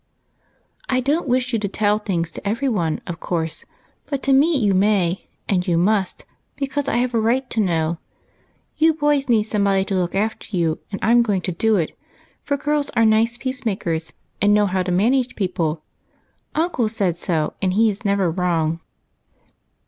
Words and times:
"I 0.89 0.99
don't 0.99 1.27
wish 1.27 1.53
you 1.53 1.59
to 1.59 1.67
tell 1.67 1.99
things 1.99 2.31
to 2.31 2.47
every 2.47 2.67
one, 2.67 3.01
of 3.05 3.19
course, 3.19 3.65
but 4.07 4.23
to 4.23 4.33
me 4.33 4.55
you 4.57 4.73
may, 4.73 5.27
and 5.47 5.67
you 5.67 5.77
must, 5.77 6.25
because 6.55 6.87
I 6.89 6.95
have 6.95 7.13
a 7.13 7.19
right 7.19 7.47
to 7.51 7.59
know. 7.59 7.99
You 8.77 8.95
boys 8.95 9.29
need 9.29 9.43
somebody 9.43 9.85
to 9.85 9.93
look 9.93 10.15
after 10.15 10.57
you, 10.57 10.79
and 10.91 10.99
I 11.03 11.11
'm 11.11 11.21
going 11.21 11.41
to 11.41 11.51
do 11.51 11.75
it, 11.75 11.95
for 12.41 12.57
girls 12.57 12.89
are 12.95 13.03
12 13.03 13.09
266 13.09 13.09
EIGHT 13.11 13.21
COUSINS. 13.21 13.21
nice 13.21 13.37
peace 13.37 13.65
makers, 13.67 14.13
and 14.41 14.53
know 14.55 14.65
how 14.65 14.81
to 14.81 14.91
manage 14.91 15.35
people. 15.35 15.83
Uncle 16.55 16.89
said 16.89 17.15
so, 17.15 17.53
and 17.61 17.73
he 17.73 17.87
is 17.91 18.03
never 18.03 18.31
wrong." 18.31 18.79